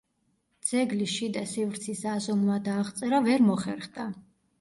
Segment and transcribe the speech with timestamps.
[0.67, 4.09] ძეგლის შიდა სივრცის აზომვა და აღწერა ვერ მოხერხდა.